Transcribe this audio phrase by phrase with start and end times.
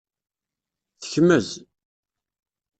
[1.01, 1.49] Tekmez.